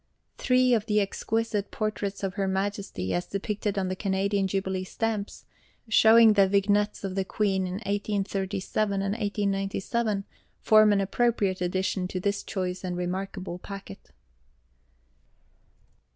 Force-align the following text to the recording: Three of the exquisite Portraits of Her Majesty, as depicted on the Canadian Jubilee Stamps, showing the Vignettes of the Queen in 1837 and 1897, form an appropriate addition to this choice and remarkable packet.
Three 0.39 0.73
of 0.73 0.87
the 0.87 0.99
exquisite 0.99 1.69
Portraits 1.69 2.23
of 2.23 2.33
Her 2.33 2.47
Majesty, 2.47 3.13
as 3.13 3.27
depicted 3.27 3.77
on 3.77 3.87
the 3.87 3.95
Canadian 3.95 4.47
Jubilee 4.47 4.83
Stamps, 4.83 5.45
showing 5.89 6.33
the 6.33 6.47
Vignettes 6.47 7.03
of 7.03 7.13
the 7.13 7.23
Queen 7.23 7.67
in 7.67 7.73
1837 7.75 8.93
and 8.93 9.11
1897, 9.13 10.23
form 10.59 10.91
an 10.91 11.01
appropriate 11.01 11.61
addition 11.61 12.07
to 12.07 12.19
this 12.19 12.41
choice 12.41 12.83
and 12.83 12.97
remarkable 12.97 13.59
packet. 13.59 14.09